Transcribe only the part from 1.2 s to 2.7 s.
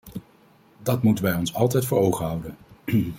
wij ons altijd voor ogen houden.